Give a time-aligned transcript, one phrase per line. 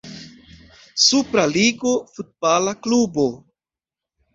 [1.03, 3.33] Supra Ligo futbala klubo.